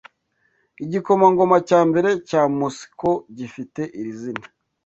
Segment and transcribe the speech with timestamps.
[0.83, 4.45] Igikomangoma cya mbere cya mosiko gifite iri zina